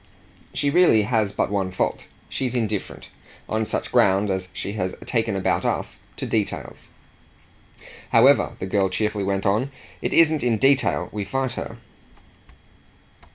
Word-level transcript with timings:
She 0.55 0.69
has 0.69 0.73
really 0.73 1.05
but 1.37 1.51
one 1.51 1.69
fault 1.69 2.05
she's 2.27 2.55
indifferent, 2.55 3.09
on 3.47 3.67
such 3.67 3.91
ground 3.91 4.31
as 4.31 4.47
she 4.51 4.73
has 4.73 4.95
taken 5.05 5.35
about 5.35 5.63
us, 5.63 5.99
to 6.17 6.25
details. 6.25 6.87
However," 8.11 8.53
the 8.57 8.65
girl 8.65 8.89
cheerfully 8.89 9.23
went 9.23 9.45
on, 9.45 9.69
"it 10.01 10.11
isn't 10.11 10.41
in 10.41 10.57
detail 10.57 11.07
we 11.11 11.23
fight 11.23 11.51
her." 11.51 11.77